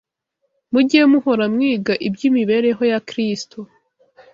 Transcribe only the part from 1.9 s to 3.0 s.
iby’imibereho ya